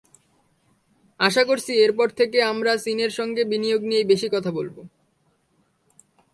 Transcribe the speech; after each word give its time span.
আশা 1.19 1.43
করছি, 1.43 1.71
এরপর 1.77 2.07
থেকে 2.09 2.37
আমরা 2.43 2.71
চীনের 2.77 3.09
সঙ্গে 3.09 3.41
বিনিয়োগ 3.43 3.81
নিয়েই 3.81 4.03
বেশি 4.03 4.27
কথা 4.29 4.51
বলব। 4.51 4.75